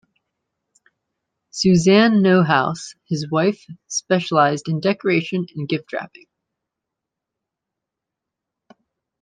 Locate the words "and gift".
5.55-5.93